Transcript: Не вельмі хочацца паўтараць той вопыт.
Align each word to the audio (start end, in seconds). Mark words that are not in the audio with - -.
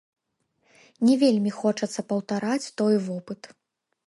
Не 1.07 1.15
вельмі 1.23 1.51
хочацца 1.59 2.07
паўтараць 2.15 2.67
той 2.83 2.93
вопыт. 3.11 3.41